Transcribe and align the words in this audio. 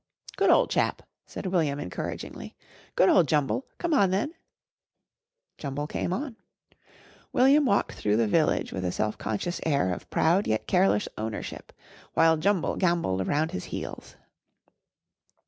"Good 0.35 0.49
ole 0.49 0.65
chap!" 0.65 1.03
said 1.27 1.45
William 1.45 1.79
encouragingly. 1.79 2.55
"Good 2.95 3.07
ole 3.07 3.21
Jumble! 3.21 3.67
Come 3.77 3.93
on, 3.93 4.09
then." 4.09 4.33
Jumble 5.59 5.85
came 5.85 6.11
on. 6.11 6.37
William 7.31 7.65
walked 7.65 7.91
through 7.91 8.17
the 8.17 8.27
village 8.27 8.73
with 8.73 8.83
a 8.83 8.91
self 8.91 9.19
conscious 9.19 9.61
air 9.63 9.93
of 9.93 10.09
proud 10.09 10.47
yet 10.47 10.65
careless 10.65 11.07
ownership, 11.19 11.71
while 12.15 12.35
Jumble 12.35 12.77
gambolled 12.77 13.27
round 13.27 13.51
his 13.51 13.65
heels. 13.65 14.15